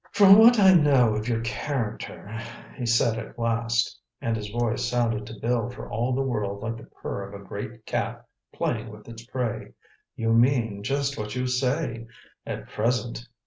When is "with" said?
8.89-9.07